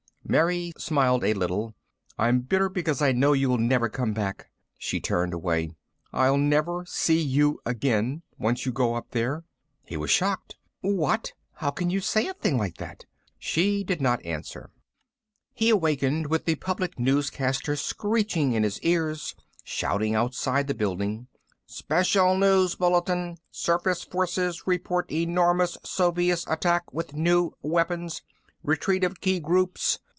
Mary 0.23 0.71
smiled 0.77 1.25
a 1.25 1.33
little. 1.33 1.73
"I'm 2.17 2.39
bitter 2.39 2.69
because 2.69 3.01
I 3.01 3.11
know 3.11 3.33
you'll 3.33 3.57
never 3.57 3.89
come 3.89 4.13
back." 4.13 4.49
She 4.77 5.01
turned 5.01 5.33
away. 5.33 5.71
"I'll 6.13 6.37
never 6.37 6.85
see 6.87 7.19
you 7.19 7.59
again, 7.65 8.21
once 8.37 8.65
you 8.65 8.71
go 8.71 8.95
up 8.95 9.11
there." 9.11 9.43
He 9.83 9.97
was 9.97 10.09
shocked. 10.09 10.55
"What? 10.79 11.33
How 11.55 11.69
can 11.71 11.89
you 11.89 11.99
say 11.99 12.27
a 12.27 12.33
thing 12.33 12.57
like 12.57 12.77
that?" 12.77 13.03
She 13.39 13.83
did 13.83 13.99
not 13.99 14.23
answer. 14.25 14.69
He 15.53 15.69
awakened 15.69 16.27
with 16.27 16.45
the 16.45 16.55
public 16.55 16.97
newscaster 16.97 17.75
screeching 17.75 18.53
in 18.53 18.63
his 18.63 18.79
ears, 18.83 19.35
shouting 19.65 20.15
outside 20.15 20.67
the 20.67 20.73
building. 20.75 21.27
"Special 21.65 22.37
news 22.37 22.75
bulletin! 22.75 23.35
Surface 23.51 24.03
forces 24.05 24.65
report 24.65 25.11
enormous 25.11 25.77
Soviet 25.83 26.45
attack 26.47 26.93
with 26.93 27.13
new 27.13 27.51
weapons! 27.61 28.21
Retreat 28.63 29.03
of 29.03 29.19
key 29.19 29.41
groups! 29.41 29.99